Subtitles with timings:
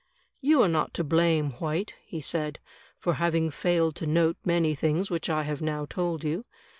[0.39, 1.51] "You are not to blame.
[1.59, 2.57] White," he said,
[2.97, 6.43] "for having failed to note many things which I have now told you.